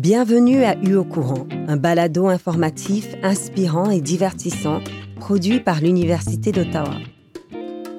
[0.00, 4.80] Bienvenue à U au courant, un balado informatif inspirant et divertissant
[5.16, 6.94] produit par l'Université d'Ottawa.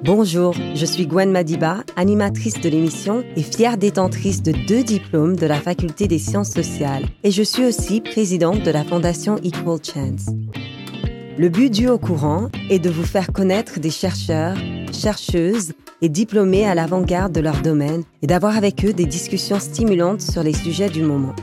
[0.02, 5.46] Bonjour, je suis Gwen Madiba, animatrice de l'émission et fière détentrice de deux diplômes de
[5.46, 7.04] la Faculté des sciences sociales.
[7.22, 10.26] Et je suis aussi présidente de la Fondation Equal Chance.
[11.38, 14.56] Le but du Au courant est de vous faire connaître des chercheurs,
[14.92, 20.20] chercheuses et diplômés à l'avant-garde de leur domaine et d'avoir avec eux des discussions stimulantes
[20.20, 21.36] sur les sujets du moment.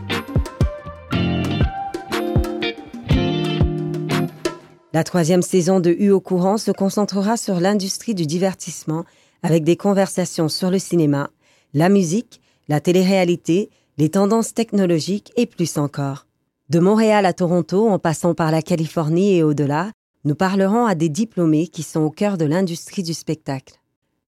[4.91, 9.05] La troisième saison de U au courant se concentrera sur l'industrie du divertissement
[9.43, 11.29] avec des conversations sur le cinéma,
[11.75, 16.25] la musique, la télé-réalité, les tendances technologiques et plus encore.
[16.70, 19.91] De Montréal à Toronto, en passant par la Californie et au-delà,
[20.25, 23.76] nous parlerons à des diplômés qui sont au cœur de l'industrie du spectacle.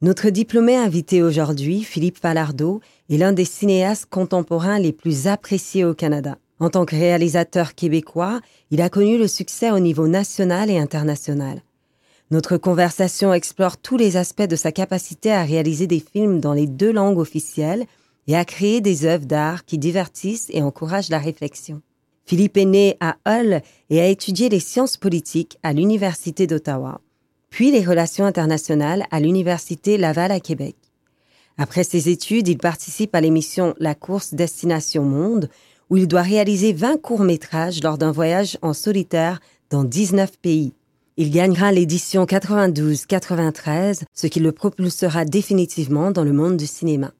[0.01, 5.95] Notre diplômé invité aujourd'hui, Philippe Falardeau, est l'un des cinéastes contemporains les plus appréciés au
[5.95, 6.37] Canada.
[6.61, 11.63] En tant que réalisateur québécois, il a connu le succès au niveau national et international.
[12.29, 16.67] Notre conversation explore tous les aspects de sa capacité à réaliser des films dans les
[16.67, 17.87] deux langues officielles
[18.27, 21.81] et à créer des œuvres d'art qui divertissent et encouragent la réflexion.
[22.25, 27.01] Philippe est né à Hull et a étudié les sciences politiques à l'Université d'Ottawa,
[27.49, 30.75] puis les relations internationales à l'Université Laval à Québec.
[31.57, 35.49] Après ses études, il participe à l'émission La course Destination Monde,
[35.91, 40.73] où il doit réaliser 20 courts-métrages lors d'un voyage en solitaire dans 19 pays.
[41.17, 47.11] Il gagnera l'édition 92-93, ce qui le propulsera définitivement dans le monde du cinéma.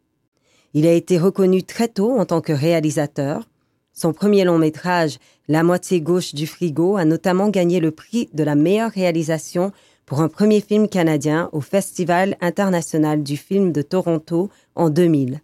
[0.73, 3.43] Il a été reconnu très tôt en tant que réalisateur.
[3.91, 8.43] Son premier long métrage, La moitié gauche du frigo, a notamment gagné le prix de
[8.45, 9.73] la meilleure réalisation
[10.05, 15.41] pour un premier film canadien au Festival international du film de Toronto en 2000.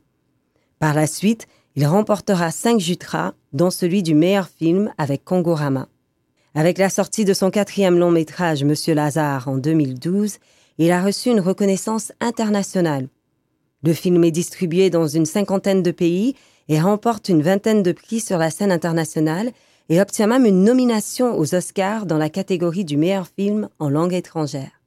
[0.80, 5.88] Par la suite, il remportera cinq Jutras, dont celui du meilleur film avec Kongorama.
[6.56, 10.37] Avec la sortie de son quatrième long métrage Monsieur Lazare en 2012,
[10.80, 13.10] il a reçu une reconnaissance internationale.
[13.83, 16.33] Le film est distribué dans une cinquantaine de pays
[16.67, 19.52] et remporte une vingtaine de prix sur la scène internationale
[19.89, 24.16] et obtient même une nomination aux Oscars dans la catégorie du meilleur film en langue
[24.16, 24.82] étrangère.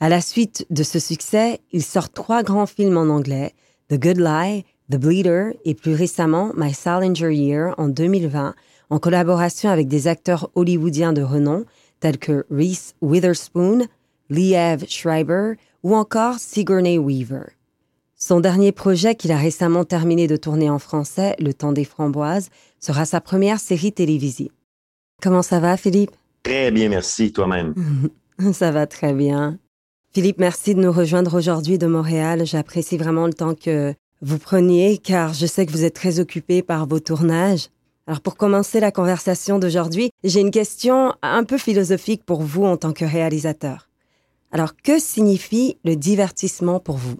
[0.00, 3.54] À la suite de ce succès, il sort trois grands films en anglais,
[3.88, 8.54] The Good Lie, The Bleeder et plus récemment My Salinger Year en 2020
[8.90, 11.64] en collaboration avec des acteurs hollywoodiens de renom
[12.00, 13.86] tels que Reese Witherspoon,
[14.30, 17.52] Liev Schreiber ou encore Sigourney Weaver.
[18.16, 22.50] Son dernier projet qu'il a récemment terminé de tourner en français, Le temps des framboises,
[22.80, 24.50] sera sa première série télévisée.
[25.22, 26.10] Comment ça va, Philippe?
[26.42, 27.74] Très bien, merci, toi-même.
[28.52, 29.58] ça va très bien.
[30.12, 32.46] Philippe, merci de nous rejoindre aujourd'hui de Montréal.
[32.46, 36.62] J'apprécie vraiment le temps que vous preniez, car je sais que vous êtes très occupé
[36.62, 37.68] par vos tournages.
[38.06, 42.76] Alors pour commencer la conversation d'aujourd'hui, j'ai une question un peu philosophique pour vous en
[42.76, 43.88] tant que réalisateur.
[44.50, 47.18] Alors que signifie le divertissement pour vous?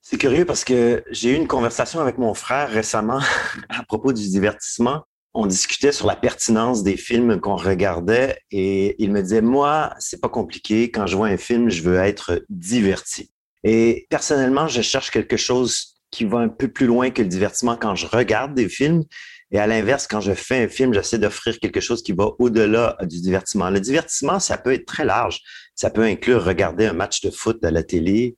[0.00, 3.20] C'est curieux parce que j'ai eu une conversation avec mon frère récemment
[3.68, 5.04] à propos du divertissement.
[5.34, 10.20] On discutait sur la pertinence des films qu'on regardait et il me disait moi, c'est
[10.20, 13.30] pas compliqué quand je vois un film, je veux être diverti.
[13.62, 17.76] Et personnellement, je cherche quelque chose qui va un peu plus loin que le divertissement
[17.76, 19.02] quand je regarde des films.
[19.50, 22.96] Et à l'inverse, quand je fais un film, j'essaie d'offrir quelque chose qui va au-delà
[23.02, 23.68] du divertissement.
[23.68, 25.40] Le divertissement, ça peut être très large.
[25.74, 28.36] Ça peut inclure regarder un match de foot à la télé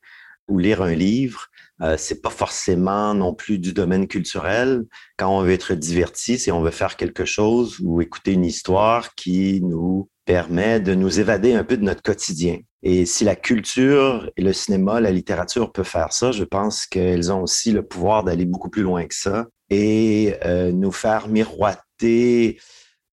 [0.48, 1.48] ou lire un livre.
[1.82, 4.84] Euh, c'est pas forcément non plus du domaine culturel.
[5.18, 9.14] Quand on veut être diverti, c'est on veut faire quelque chose ou écouter une histoire
[9.14, 12.58] qui nous permet de nous évader un peu de notre quotidien.
[12.82, 17.32] Et si la culture et le cinéma, la littérature peuvent faire ça, je pense qu'elles
[17.32, 22.58] ont aussi le pouvoir d'aller beaucoup plus loin que ça et euh, nous faire miroiter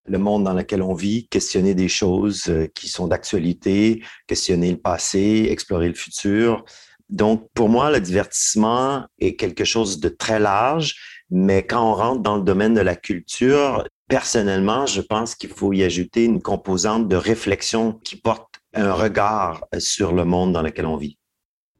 [0.06, 4.78] le monde dans lequel on vit, questionner des choses euh, qui sont d'actualité, questionner le
[4.78, 6.66] passé, explorer le futur.
[7.10, 10.96] Donc, pour moi, le divertissement est quelque chose de très large,
[11.30, 15.74] mais quand on rentre dans le domaine de la culture, personnellement, je pense qu'il faut
[15.74, 20.86] y ajouter une composante de réflexion qui porte un regard sur le monde dans lequel
[20.86, 21.18] on vit.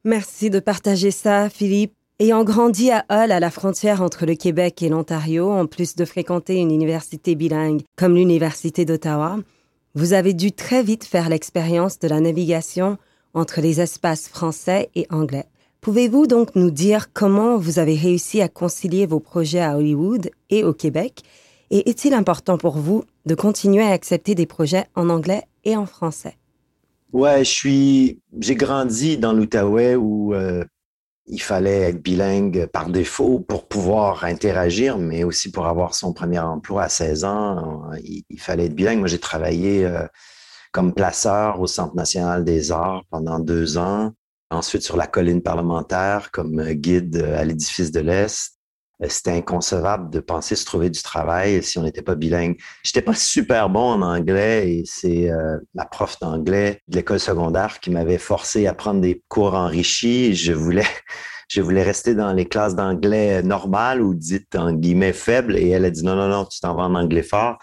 [0.04, 1.94] Merci de partager ça, Philippe.
[2.18, 6.06] Ayant grandi à Hull, à la frontière entre le Québec et l'Ontario, en plus de
[6.06, 9.38] fréquenter une université bilingue comme l'Université d'Ottawa,
[9.94, 12.98] vous avez dû très vite faire l'expérience de la navigation
[13.36, 15.46] entre les espaces français et anglais.
[15.82, 20.64] Pouvez-vous donc nous dire comment vous avez réussi à concilier vos projets à Hollywood et
[20.64, 21.22] au Québec
[21.74, 25.88] et est-il important pour vous de continuer à accepter des projets en anglais et en
[25.88, 26.38] français?
[27.12, 30.64] Ouais, je suis, j'ai grandi dans l'Outaouais où euh,
[31.26, 36.38] il fallait être bilingue par défaut pour pouvoir interagir, mais aussi pour avoir son premier
[36.38, 37.82] emploi à 16 ans.
[38.04, 39.00] Il, fallait être bilingue.
[39.00, 40.06] Moi, j'ai travaillé euh,
[40.72, 44.12] comme placeur au Centre national des arts pendant deux ans.
[44.52, 48.53] Ensuite, sur la colline parlementaire comme guide à l'édifice de l'Est.
[49.04, 52.58] Euh, c'était inconcevable de penser se trouver du travail si on n'était pas bilingue.
[52.84, 57.80] J'étais pas super bon en anglais et c'est euh, la prof d'anglais de l'école secondaire
[57.80, 60.36] qui m'avait forcé à prendre des cours enrichis.
[60.36, 60.88] Je voulais,
[61.50, 65.86] je voulais rester dans les classes d'anglais normales ou dites en guillemets faibles et elle
[65.86, 67.58] a dit non, non, non, tu t'en vas en anglais fort.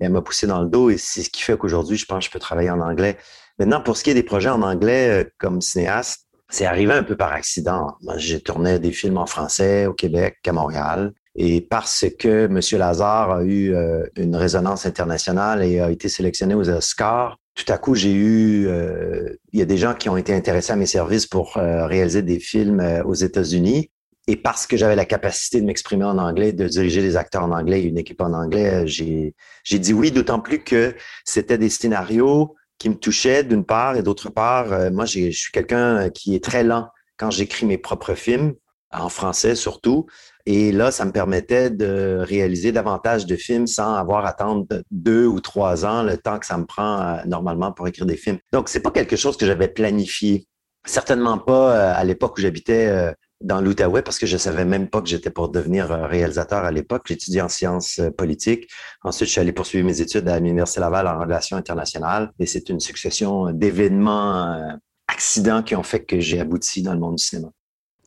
[0.00, 2.24] Elle m'a poussé dans le dos et c'est ce qui fait qu'aujourd'hui, je pense que
[2.26, 3.16] je peux travailler en anglais.
[3.58, 6.23] Maintenant, pour ce qui est des projets en anglais euh, comme cinéaste,
[6.54, 7.96] c'est arrivé un peu par accident.
[8.02, 11.12] Moi, j'ai tourné des films en français au Québec, à Montréal.
[11.34, 12.60] Et parce que M.
[12.78, 17.78] Lazare a eu euh, une résonance internationale et a été sélectionné aux Oscars, tout à
[17.78, 20.86] coup, j'ai eu, euh, il y a des gens qui ont été intéressés à mes
[20.86, 23.90] services pour euh, réaliser des films aux États-Unis.
[24.26, 27.50] Et parce que j'avais la capacité de m'exprimer en anglais, de diriger des acteurs en
[27.50, 29.34] anglais une équipe en anglais, j'ai
[29.78, 32.54] dit oui, d'autant plus que c'était des scénarios
[32.84, 36.44] qui me touchait d'une part et d'autre part, euh, moi, je suis quelqu'un qui est
[36.44, 38.52] très lent quand j'écris mes propres films,
[38.92, 40.04] en français surtout.
[40.44, 45.24] Et là, ça me permettait de réaliser davantage de films sans avoir à attendre deux
[45.24, 48.38] ou trois ans, le temps que ça me prend euh, normalement pour écrire des films.
[48.52, 50.46] Donc, c'est pas quelque chose que j'avais planifié.
[50.84, 53.14] Certainement pas euh, à l'époque où j'habitais
[53.44, 56.72] dans l'Outaouais parce que je savais même pas que j'étais pour devenir euh, réalisateur à
[56.72, 57.02] l'époque.
[57.06, 58.68] J'étudiais en sciences euh, politiques.
[59.02, 62.68] Ensuite, je suis allé poursuivre mes études à l'Université Laval en relations internationales et c'est
[62.70, 64.72] une succession d'événements, euh,
[65.08, 67.50] accidents qui ont fait que j'ai abouti dans le monde du cinéma.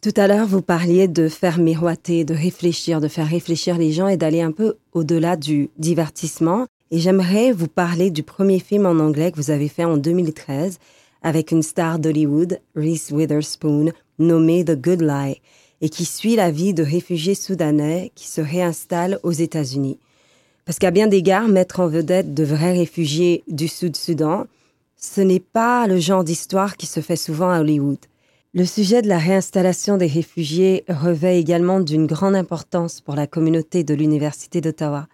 [0.02, 4.08] Tout à l'heure, vous parliez de faire miroiter, de réfléchir, de faire réfléchir les gens
[4.08, 6.66] et d'aller un peu au-delà du divertissement.
[6.90, 10.80] Et j'aimerais vous parler du premier film en anglais que vous avez fait en 2013
[11.24, 15.42] avec une star d'Hollywood, Reese Witherspoon, nommée The Good Lie,
[15.82, 20.00] et qui suit la vie de réfugiés soudanais qui se réinstallent aux États-Unis.
[20.66, 24.48] Parce qu'à bien d'égards, mettre en vedette de vrais réfugiés du Sud-Soudan,
[24.98, 28.00] ce n'est pas le genre d'histoire qui se fait souvent à Hollywood.
[28.54, 33.84] Le sujet de la réinstallation des réfugiés revêt également d'une grande importance pour la communauté
[33.84, 35.08] de l'Université d'Ottawa.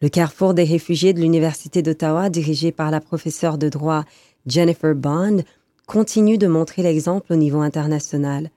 [0.00, 4.04] Le carrefour des réfugiés de l'Université d'Ottawa, dirigé par la professeure de droit
[4.46, 5.42] Jennifer Bond,
[5.90, 8.50] continue de montrer l'exemple au niveau international.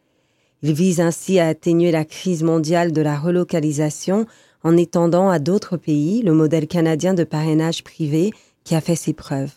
[0.62, 4.28] Il vise ainsi à atténuer la crise mondiale de la relocalisation
[4.62, 8.34] en étendant à d'autres pays le modèle canadien de parrainage privé
[8.64, 9.52] qui a fait ses preuves.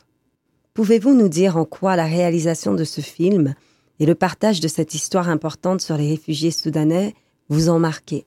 [0.73, 3.55] Pouvez-vous nous dire en quoi la réalisation de ce film
[4.01, 7.13] et le partage de cette histoire importante sur les réfugiés soudanais
[7.51, 8.25] vous ont marqué?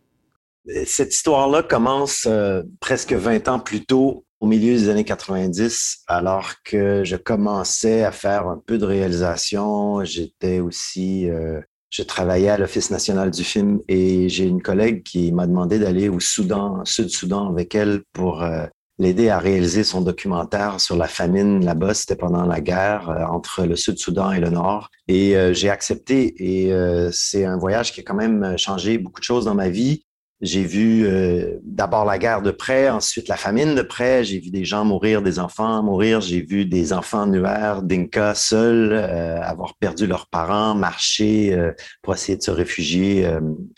[0.86, 6.54] Cette histoire-là commence euh, presque 20 ans plus tôt au milieu des années 90, alors
[6.64, 10.04] que je commençais à faire un peu de réalisation.
[10.06, 11.60] J'étais aussi, euh,
[11.90, 16.08] je travaillais à l'Office national du film et j'ai une collègue qui m'a demandé d'aller
[16.08, 18.66] au Soudan, Sud-Soudan avec elle pour euh,
[18.98, 21.94] l'aider à réaliser son documentaire sur la famine là-bas.
[21.94, 24.90] C'était pendant la guerre euh, entre le Sud-Soudan et le Nord.
[25.10, 26.72] Et j'ai accepté et
[27.12, 30.04] c'est un voyage qui a quand même changé beaucoup de choses dans ma vie.
[30.42, 34.24] J'ai vu euh, d'abord la guerre de près, ensuite la famine de près.
[34.24, 36.22] J'ai vu des gens mourir, des enfants mourir.
[36.22, 42.14] J'ai vu des enfants nuers, d'Inca, seuls, euh, avoir perdu leurs parents, marcher euh, pour
[42.14, 43.30] essayer de se réfugier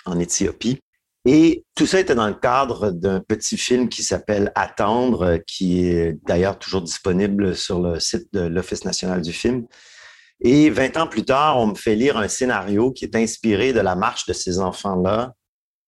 [0.06, 0.80] en Éthiopie.
[1.26, 6.18] Et tout ça était dans le cadre d'un petit film qui s'appelle Attendre, qui est
[6.28, 9.66] d'ailleurs toujours disponible sur le site de l'Office national du film.
[10.42, 13.80] Et 20 ans plus tard, on me fait lire un scénario qui est inspiré de
[13.80, 15.34] la marche de ces enfants-là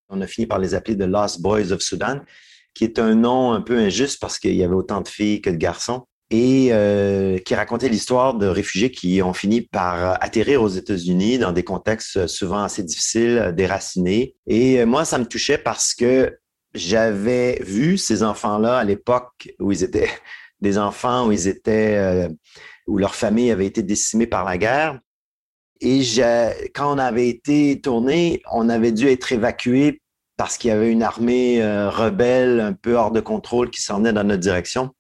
[0.10, 2.22] on a fini par les appeler The Lost Boys of Sudan,
[2.74, 5.50] qui est un nom un peu injuste parce qu'il y avait autant de filles que
[5.50, 10.68] de garçons et euh, qui racontait l'histoire de réfugiés qui ont fini par atterrir aux
[10.68, 14.36] États-Unis dans des contextes souvent assez difficiles, déracinés.
[14.48, 16.36] Et euh, moi, ça me touchait parce que
[16.74, 20.10] j'avais vu ces enfants-là à l'époque où ils étaient
[20.62, 22.30] des enfants, euh,
[22.88, 25.00] où leur famille avait été décimée par la guerre.
[25.86, 26.02] Et
[26.74, 30.02] quand on avait été tourné, on avait dû être évacué
[30.38, 33.98] parce qu'il y avait une armée euh, rebelle un peu hors de contrôle qui s'en
[33.98, 34.92] venait dans notre direction.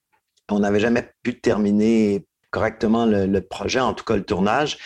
[0.52, 4.78] On n'avait jamais pu terminer correctement le, projet, en tout cas le tournage.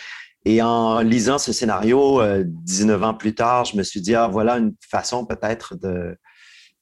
[0.44, 4.28] Et en lisant ce scénario, 19 euh, ans plus tard, je me suis dit, ah,
[4.28, 6.16] voilà une façon peut-être de,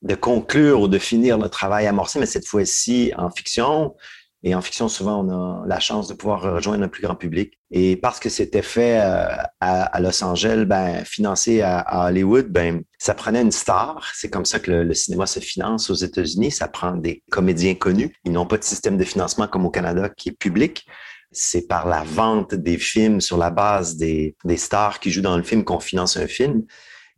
[0.03, 3.95] de conclure ou de finir le travail amorcé, mais cette fois-ci en fiction.
[4.43, 7.59] Et en fiction, souvent, on a la chance de pouvoir rejoindre un plus grand public.
[7.71, 9.27] Et parce que c'était fait euh,
[9.61, 14.09] à, Los Angeles, ben, financé à, Hollywood, ben, ça prenait une star.
[14.15, 16.51] C'est comme ça que le, cinéma se finance aux États-Unis.
[16.53, 18.15] Ça prend des comédiens connus.
[18.25, 20.87] Ils n'ont pas de système de financement comme au Canada qui est public.
[21.33, 25.43] c'est par la vente des films sur la base des, stars qui jouent dans le
[25.43, 26.63] film qu'on finance un film.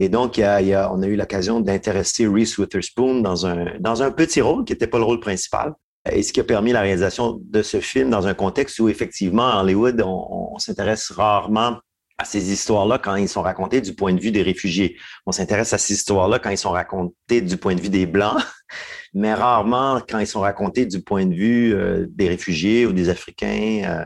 [0.01, 4.65] Et donc, on a eu l'occasion d'intéresser Reese Witherspoon dans un, dans un petit rôle
[4.65, 5.75] qui n'était pas le rôle principal.
[6.13, 9.49] Et ce qui a permis la réalisation de ce film dans un contexte où, effectivement,
[9.49, 11.79] à Hollywood, on, s'intéresse rarement
[12.19, 14.97] à ces histoires-là quand ils sont racontés du point de vue des réfugiés.
[15.25, 18.43] On s'intéresse à ces histoires-là quand ils sont racontés du point de vue des Blancs,
[19.15, 23.09] mais rarement quand ils sont racontés du point de vue euh, des réfugiés ou des
[23.09, 23.83] Africains.
[23.85, 24.05] Euh,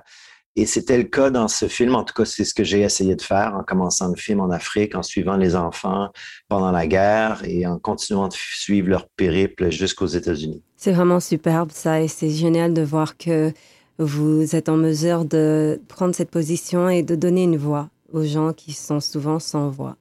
[0.54, 1.94] et c'était le cas dans ce film.
[1.94, 4.50] En tout cas, c'est ce que j'ai essayé de faire en commençant le film en
[4.50, 6.10] Afrique, en suivant les enfants
[6.48, 10.62] pendant la guerre et en continuant de suivre leur périple jusqu'aux États-Unis.
[10.76, 13.52] C'est vraiment superbe ça et c'est génial de voir que
[13.98, 18.52] vous êtes en mesure de prendre cette position et de donner une voix aux gens
[18.52, 19.96] qui sont souvent sans voix.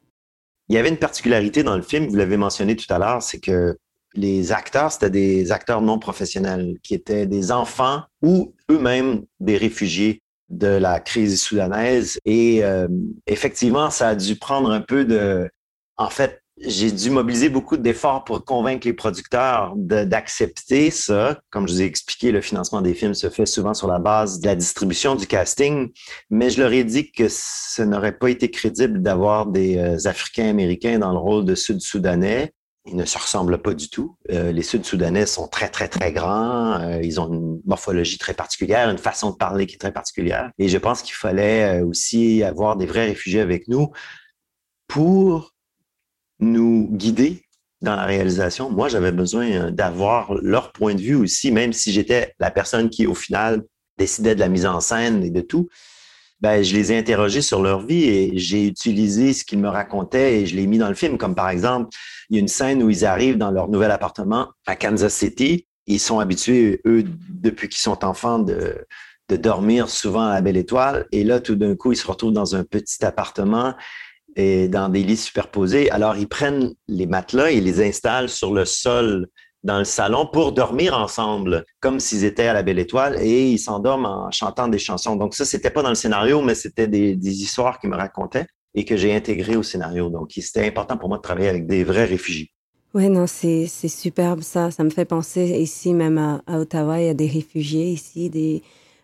[0.67, 3.39] Il y avait une particularité dans le film, vous l'avez mentionné tout à l'heure, c'est
[3.39, 3.77] que
[4.13, 10.21] les acteurs, c'était des acteurs non professionnels qui étaient des enfants ou eux-mêmes des réfugiés
[10.51, 12.19] de la crise soudanaise.
[12.25, 12.87] Et euh,
[13.27, 15.49] effectivement, ça a dû prendre un peu de...
[15.97, 21.39] En fait, j'ai dû mobiliser beaucoup d'efforts pour convaincre les producteurs d'accepter ça.
[21.49, 24.39] Comme je vous ai expliqué, le financement des films se fait souvent sur la base
[24.39, 25.89] de la distribution du casting,
[26.29, 30.49] mais je leur ai dit que ce n'aurait pas été crédible d'avoir des euh, Africains
[30.49, 32.53] américains dans le rôle de Sud-Soudanais.
[32.85, 34.15] Ils ne se ressemblent pas du tout.
[34.31, 36.79] Euh, les Sud-Soudanais sont très, très, très grands.
[36.81, 40.51] Euh, ils ont une morphologie très particulière, une façon de parler qui est très particulière.
[40.57, 43.91] Et je pense qu'il fallait aussi avoir des vrais réfugiés avec nous
[44.87, 45.53] pour
[46.39, 47.45] nous guider
[47.81, 48.69] dans la réalisation.
[48.69, 52.89] Moi, j'avais besoin euh, d'avoir leur point de vue aussi, même si j'étais la personne
[52.89, 53.63] qui, au final,
[53.97, 55.69] décidait de la mise en scène et de tout.
[56.41, 60.41] Ben, je les ai interrogés sur leur vie et j'ai utilisé ce qu'ils me racontaient
[60.41, 61.19] et je l'ai mis dans le film.
[61.19, 61.89] Comme par exemple,
[62.29, 65.67] il y a une scène où ils arrivent dans leur nouvel appartement à Kansas City.
[65.85, 68.87] Ils sont habitués, eux, depuis qu'ils sont enfants, de,
[69.29, 71.05] de dormir souvent à la Belle Étoile.
[71.11, 73.75] Et là, tout d'un coup, ils se retrouvent dans un petit appartement
[74.35, 75.91] et dans des lits superposés.
[75.91, 79.27] Alors, ils prennent les matelas et les installent sur le sol
[79.63, 83.59] dans le salon pour dormir ensemble, comme s'ils étaient à la Belle Étoile, et ils
[83.59, 85.15] s'endorment en chantant des chansons.
[85.15, 88.85] Donc ça, c'était pas dans le scénario, mais c'était des, histoires qu'ils me racontaient et
[88.85, 90.09] que j'ai intégrées au scénario.
[90.09, 92.51] Donc, c'était important pour moi de travailler avec des vrais réfugiés.
[92.93, 94.71] Oui, non, c'est superbe ça.
[94.71, 98.29] Ça me fait penser ici, même à, à, Ottawa, il y a des réfugiés ici,
[98.29, 98.63] des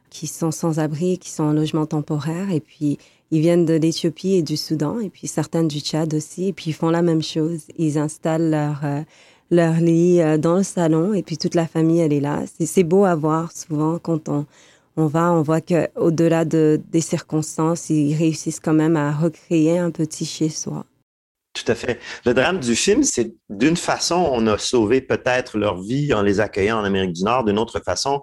[0.09, 2.97] qui sont sans abri, qui sont en logement temporaire, et puis
[3.29, 6.71] ils viennent de l'Éthiopie et du Soudan, et puis certains du Tchad aussi, et puis
[6.71, 7.65] ils font la même chose.
[7.77, 9.01] Ils installent leur, euh,
[9.51, 12.43] leur lit euh, dans le salon, et puis toute la famille, elle est là.
[12.59, 14.45] C'est beau à voir souvent quand on,
[14.97, 19.91] on va, on voit qu'au-delà de, des circonstances, ils réussissent quand même à recréer un
[19.91, 20.85] petit chez-soi.
[21.53, 21.99] Tout à fait.
[22.25, 26.39] Le drame du film, c'est d'une façon, on a sauvé peut-être leur vie en les
[26.39, 27.45] accueillant en Amérique du Nord.
[27.45, 28.21] D'une autre façon,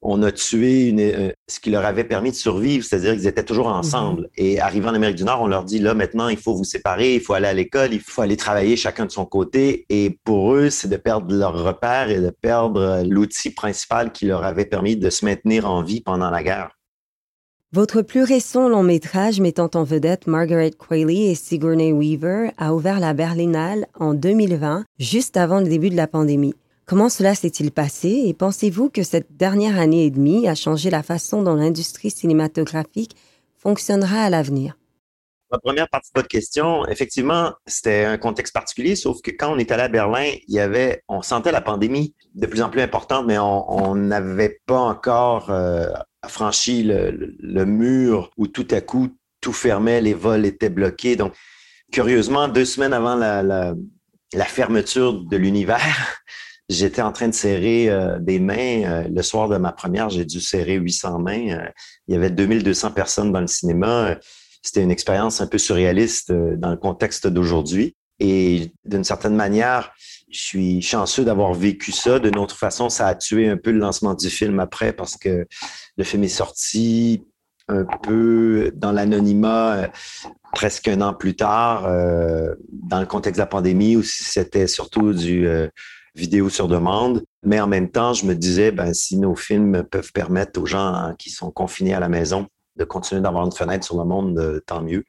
[0.00, 3.44] on a tué une, euh, ce qui leur avait permis de survivre, c'est-à-dire qu'ils étaient
[3.44, 4.22] toujours ensemble.
[4.22, 4.42] Mm-hmm.
[4.42, 7.16] Et arrivant en Amérique du Nord, on leur dit, là, maintenant, il faut vous séparer,
[7.16, 9.86] il faut aller à l'école, il faut aller travailler chacun de son côté.
[9.88, 14.26] Et pour eux, c'est de perdre leur repère et de perdre euh, l'outil principal qui
[14.26, 16.70] leur avait permis de se maintenir en vie pendant la guerre.
[17.72, 22.98] Votre plus récent long métrage mettant en vedette Margaret Qualley et Sigourney Weaver a ouvert
[22.98, 26.54] la Berlinale en 2020, juste avant le début de la pandémie.
[26.88, 31.02] Comment cela s'est-il passé et pensez-vous que cette dernière année et demie a changé la
[31.02, 33.14] façon dont l'industrie cinématographique
[33.58, 34.78] fonctionnera à l'avenir?
[35.52, 39.58] La première partie de votre question, effectivement, c'était un contexte particulier, sauf que quand on
[39.58, 42.80] est allé à Berlin, il y avait, on sentait la pandémie de plus en plus
[42.80, 45.88] importante, mais on n'avait pas encore euh,
[46.26, 49.10] franchi le, mur où tout à coup
[49.42, 51.16] tout fermait, les vols étaient bloqués.
[51.16, 51.34] Donc,
[51.92, 53.74] curieusement, deux semaines avant la
[54.46, 56.22] fermeture de l'univers,
[56.68, 58.84] J'étais en train de serrer euh, des mains.
[58.84, 61.48] Euh, le soir de ma première, j'ai dû serrer 800 mains.
[61.52, 61.68] Euh,
[62.06, 64.16] il y avait 2200 personnes dans le cinéma.
[64.62, 67.96] C'était une expérience un peu surréaliste dans le contexte d'aujourd'hui.
[68.20, 69.92] Et d'une certaine manière,
[70.30, 72.18] je suis chanceux d'avoir vécu ça.
[72.18, 75.46] D'une autre façon, ça a tué un peu le lancement du film après parce que
[75.96, 77.24] le film est sorti
[77.68, 79.90] un peu dans l'anonymat
[80.52, 85.46] presque un an plus tard, dans le contexte de la pandémie, où c'était surtout du
[86.18, 87.24] vidéo sur demande.
[87.44, 91.14] Mais en même temps, je me disais, ben, si nos films peuvent permettre aux gens
[91.18, 92.46] qui sont confinés à la maison
[92.76, 95.04] de continuer d'avoir une fenêtre sur le monde, euh, tant mieux.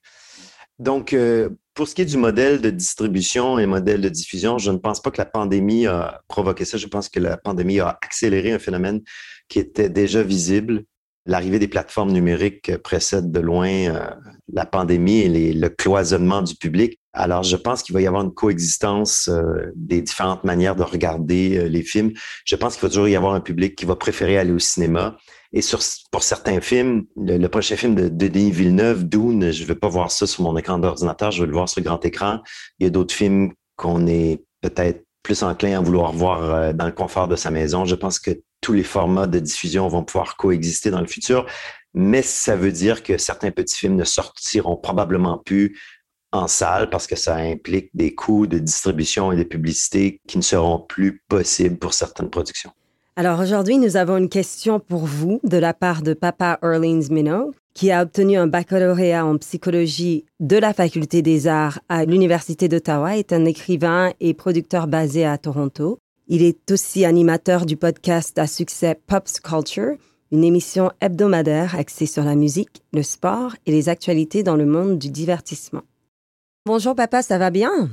[0.79, 4.71] Donc, euh, pour ce qui est du modèle de distribution et modèle de diffusion, je
[4.71, 6.77] ne pense pas que la pandémie a provoqué ça.
[6.77, 9.01] Je pense que la pandémie a accéléré un phénomène
[9.49, 10.83] qui était déjà visible.
[11.25, 14.09] L'arrivée des plateformes numériques précède de loin euh,
[14.53, 16.99] la pandémie et le cloisonnement du public.
[17.13, 21.57] Alors, je pense qu'il va y avoir une coexistence euh, des différentes manières de regarder
[21.57, 22.11] euh, les films.
[22.45, 25.17] Je pense qu'il va toujours y avoir un public qui va préférer aller au cinéma.
[25.51, 25.79] Et sur,
[26.11, 29.89] pour certains films, le, prochain film de, de, Denis Villeneuve, Dune, je ne vais pas
[29.89, 32.41] voir ça sur mon écran d'ordinateur, je vais le voir sur grand écran.
[32.77, 36.85] Il y a d'autres films qu'on est peut-être plus enclin à vouloir voir euh, dans
[36.85, 37.85] le confort de sa maison.
[37.85, 41.45] Je pense que tous les formats de diffusion vont pouvoir coexister dans le futur,
[41.93, 45.79] mais ça veut dire que certains petits films ne sortiront probablement plus
[46.31, 50.43] en salle parce que ça implique des coûts de distribution et de publicité qui ne
[50.43, 52.71] seront plus possibles pour certaines productions.
[53.15, 57.53] Alors aujourd'hui, nous avons une question pour vous de la part de Papa Orleans Minot,
[57.73, 63.17] qui a obtenu un baccalauréat en psychologie de la Faculté des Arts à l'Université d'Ottawa,
[63.17, 65.99] est un écrivain et producteur basé à Toronto.
[66.27, 69.97] Il est aussi animateur du podcast à succès Pops Culture,
[70.31, 74.99] une émission hebdomadaire axée sur la musique, le sport et les actualités dans le monde
[74.99, 75.81] du divertissement.
[76.65, 77.89] Bonjour papa, ça va bien?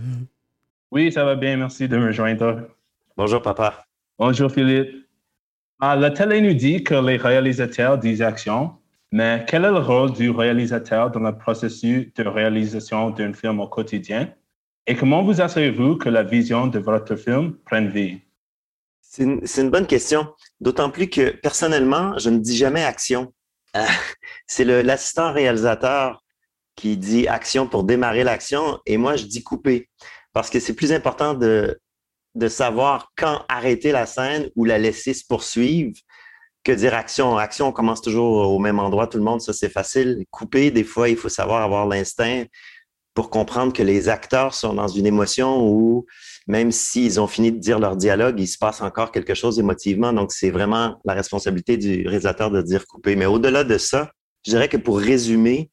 [0.91, 2.69] Oui, ça va bien, merci de me rejoindre.
[3.17, 3.87] Bonjour papa.
[4.19, 5.07] Bonjour Philippe.
[5.81, 8.73] Ah, la télé nous dit que les réalisateurs disent action,
[9.13, 13.69] mais quel est le rôle du réalisateur dans le processus de réalisation d'un film au
[13.69, 14.29] quotidien?
[14.87, 18.21] Et comment vous assurez-vous que la vision de votre film prenne vie?
[19.17, 20.27] C'est une, bonne question,
[20.61, 23.33] d'autant plus que personnellement, je ne dis jamais action.
[23.75, 23.83] Euh,
[24.47, 26.23] c'est l'assistant réalisateur
[26.75, 29.89] qui dit action pour démarrer l'action et moi, je dis couper
[30.35, 31.81] parce que c'est plus important de,
[32.49, 35.95] savoir quand arrêter la scène ou la laisser se poursuivre
[36.63, 37.39] que dire action.
[37.39, 40.27] Action, on commence toujours au même endroit, tout le monde, ça c'est facile.
[40.31, 42.45] Couper, des fois, il faut savoir avoir l'instinct
[43.15, 46.05] pour comprendre que les acteurs sont dans une émotion où
[46.47, 50.13] même s'ils ont fini de dire leur dialogue, il se passe encore quelque chose émotivement.
[50.13, 53.17] Donc, c'est vraiment la responsabilité du réalisateur de dire couper.
[53.17, 54.11] Mais au-delà de ça,
[54.45, 55.71] je dirais que pour résumer,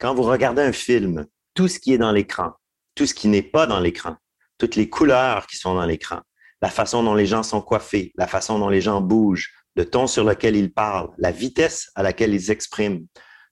[0.00, 2.52] quand vous regardez un film, tout ce qui est dans l'écran,
[2.94, 4.16] tout ce qui n'est pas dans l'écran,
[4.58, 6.20] toutes les couleurs qui sont dans l'écran,
[6.62, 10.06] la façon dont les gens sont coiffés, la façon dont les gens bougent, le ton
[10.06, 13.06] sur lequel ils parlent, la vitesse à laquelle ils s'expriment,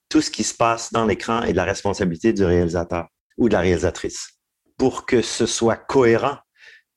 [0.08, 3.54] tout ce qui se passe dans l'écran est de la responsabilité du réalisateur ou de
[3.54, 4.38] la réalisatrice.
[4.78, 6.38] Pour que ce soit cohérent,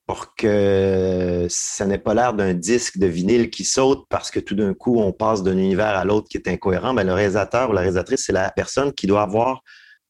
[0.06, 4.54] pour que ça n'ait pas l'air d'un disque de vinyle qui saute parce que tout
[4.54, 7.72] d'un coup, on passe d'un univers à l'autre qui est incohérent, ben, le réalisateur ou
[7.72, 9.62] la réalisatrice, c'est la personne qui doit avoir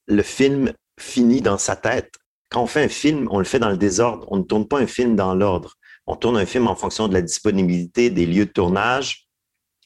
[0.06, 2.12] le film fini dans sa tête.
[2.50, 4.26] Quand on fait un film, on le fait dans le désordre.
[4.30, 5.74] On ne tourne pas un film dans l'ordre.
[6.06, 9.26] On tourne un film en fonction de la disponibilité des lieux de tournage,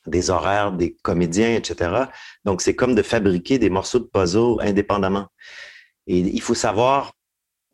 [0.07, 2.05] des horaires des comédiens, etc.
[2.45, 5.29] Donc, c'est comme de fabriquer des morceaux de puzzle indépendamment.
[6.07, 7.13] Et il faut savoir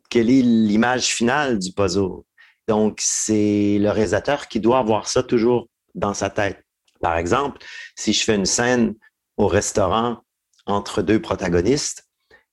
[0.09, 2.21] quelle est l'image finale du puzzle.
[2.67, 6.63] Donc, c'est le réalisateur qui doit avoir ça toujours dans sa tête.
[7.01, 7.59] Par exemple,
[7.95, 8.95] si je fais une scène
[9.37, 10.21] au restaurant
[10.65, 12.03] entre deux protagonistes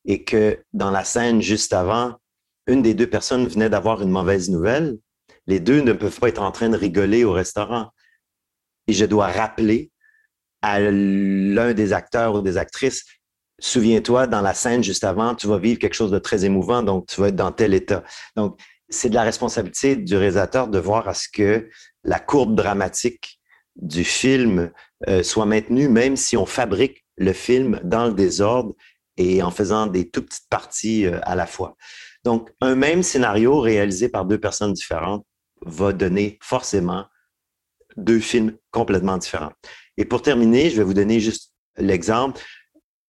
[0.04, 2.16] et que dans la scène juste avant,
[2.66, 4.98] une des deux personnes venait d'avoir une mauvaise nouvelle,
[5.46, 7.90] les deux ne peuvent pas être en train de rigoler au restaurant.
[8.86, 9.90] Et je dois rappeler
[10.62, 13.04] à l'un des acteurs ou des actrices,
[13.60, 17.06] souviens-toi, dans la scène juste avant, tu vas vivre quelque chose de très émouvant, donc
[17.06, 18.02] tu vas être dans tel état.
[18.36, 21.68] Donc, c'est de la responsabilité du réalisateur de voir à ce que
[22.04, 23.40] la courbe dramatique
[23.76, 24.70] du film
[25.08, 28.74] euh, soit maintenue, même si on fabrique le film dans le désordre
[29.16, 31.76] et en faisant des tout petites parties euh, à la fois.
[32.24, 35.26] Donc, un même scénario réalisé par deux personnes différentes
[35.66, 37.06] va donner forcément
[37.96, 39.52] deux films complètement différents.
[39.96, 42.40] Et pour terminer, je vais vous donner juste l'exemple.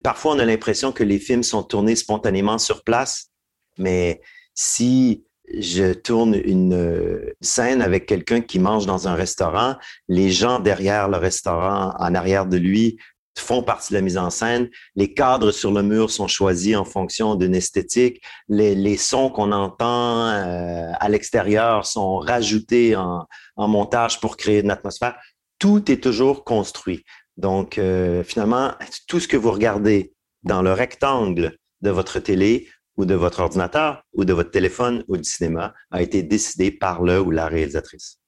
[0.04, 3.32] Parfois, on a l'impression que les films sont tournés spontanément sur place,
[3.80, 4.22] mais
[4.54, 9.76] si je tourne une euh, scène avec quelqu'un qui mange dans un restaurant,
[10.08, 12.98] les gens derrière le restaurant, en arrière de lui,
[13.38, 14.70] font partie de la mise en scène.
[14.96, 18.22] Les cadres sur le mur sont choisis en fonction d'une esthétique.
[18.48, 23.28] Les, sons qu'on entend euh, à l'extérieur sont rajoutés en,
[23.58, 25.16] montage pour créer une atmosphère.
[25.60, 27.04] Tout est toujours construit.
[27.38, 28.72] Donc, euh, finalement,
[29.08, 34.04] tout ce que vous regardez dans le rectangle de votre télé ou de votre ordinateur
[34.14, 38.20] ou de votre téléphone ou du cinéma a été décidé par le ou la réalisatrice.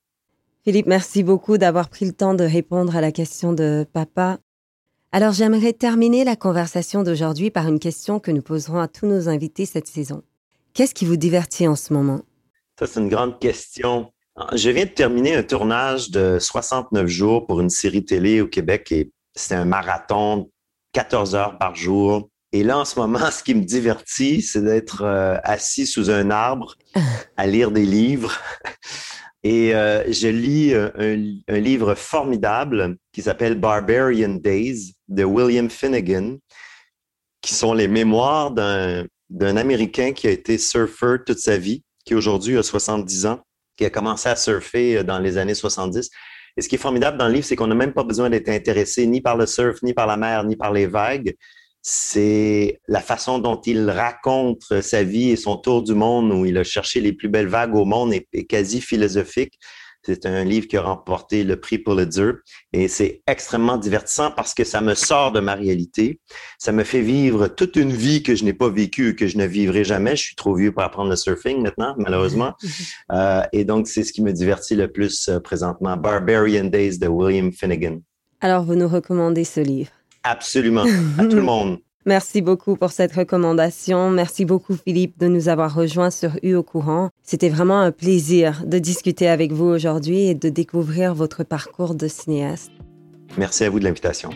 [0.63, 4.39] Philippe, merci beaucoup d'avoir pris le temps de répondre à la question de papa.
[5.13, 9.29] Alors j'aimerais terminer la conversation d'aujourd'hui par une question que nous poserons à tous nos
[9.29, 10.23] invités cette saison.
[10.73, 12.21] Qu'est-ce qui vous divertit en ce moment?
[12.77, 14.11] Ça, c'est une grande question.
[14.53, 18.91] Je viens de terminer un tournage de 69 jours pour une série télé au Québec
[18.91, 20.51] et c'est un marathon,
[20.91, 22.29] 14 heures par jour.
[22.53, 26.29] Et là, en ce moment, ce qui me divertit, c'est d'être euh, assis sous un
[26.31, 26.75] arbre
[27.35, 28.37] à lire des livres
[29.43, 30.89] et euh, je lis euh,
[31.47, 36.37] un, livre formidable qui s'appelle Barbarian Days de William Finnegan,
[37.41, 42.57] qui sont les mémoires d'un Américain qui a été surfeur toute sa vie, qui aujourd'hui
[42.57, 43.41] a 70 ans,
[43.75, 46.09] qui a commencé à surfer dans les années 70.
[46.57, 48.49] Et ce qui est formidable dans le livre, c'est qu'on n'a même pas besoin d'être
[48.49, 51.35] intéressé ni par le surf, ni par la mer, ni par les vagues.
[51.89, 56.57] C'est la façon dont il raconte sa vie et son tour du monde, où il
[56.57, 59.57] a cherché les plus belles vagues au monde, et quasi philosophique.
[60.03, 62.31] C'est un livre qui a remporté le prix Pulitzer
[62.73, 66.19] et c'est extrêmement divertissant parce que ça me sort de ma réalité.
[66.59, 69.45] Ça me fait vivre toute une vie que je n'ai pas vécue, que je ne
[69.45, 70.17] vivrai jamais.
[70.17, 72.53] Je suis trop vieux pour apprendre le surfing maintenant, malheureusement.
[73.11, 75.95] Euh, et donc, c'est ce qui me divertit le plus euh, présentement.
[75.95, 77.99] Barbarian Days de William Finnegan.
[78.41, 79.91] Alors, vous nous recommandez ce livre?
[80.29, 80.85] Absolument,
[81.17, 81.79] à tout le monde.
[82.07, 84.09] Merci beaucoup pour cette recommandation.
[84.09, 87.09] Merci beaucoup, Philippe, de nous avoir rejoints sur U au courant.
[87.21, 92.07] C'était vraiment un plaisir de discuter avec vous aujourd'hui et de découvrir votre parcours de
[92.07, 92.71] cinéaste.
[93.37, 94.29] Merci à vous de l'invitation.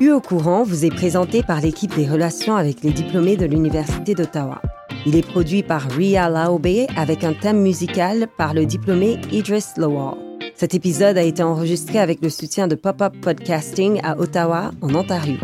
[0.00, 4.14] U au courant vous est présenté par l'équipe des relations avec les diplômés de l'Université
[4.16, 4.60] d'Ottawa.
[5.06, 10.25] Il est produit par Ria Laobe avec un thème musical par le diplômé Idris Lowell.
[10.56, 15.36] Cet épisode a été enregistré avec le soutien de Pop-Up Podcasting à Ottawa, en Ontario.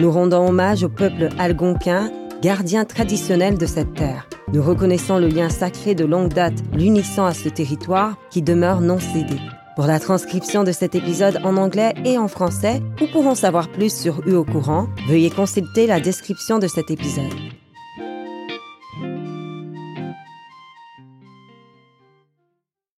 [0.00, 4.26] Nous rendons hommage au peuple algonquin, gardien traditionnel de cette terre.
[4.54, 8.98] Nous reconnaissons le lien sacré de longue date l'unissant à ce territoire qui demeure non
[8.98, 9.36] cédé.
[9.76, 13.68] Pour la transcription de cet épisode en anglais et en français, ou pour en savoir
[13.68, 17.34] plus sur U au courant, veuillez consulter la description de cet épisode.